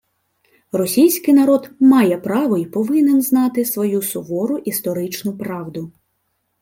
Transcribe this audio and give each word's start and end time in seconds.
Російський 0.71 1.33
народ 1.33 1.69
має 1.79 2.17
право 2.17 2.57
й 2.57 2.65
повинен 2.65 3.21
знати 3.21 3.65
свою 3.65 4.01
сувору 4.01 4.57
історичну 4.57 5.37
правду 5.37 5.91